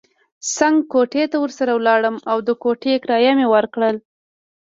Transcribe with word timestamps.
څنګ 0.55 0.75
کوټې 0.91 1.23
ته 1.31 1.37
ورسره 1.43 1.71
ولاړم 1.75 2.15
او 2.31 2.37
د 2.47 2.49
کوټې 2.63 2.93
کرایه 3.03 3.31
مې 3.37 3.47
ورکړل. 3.55 3.95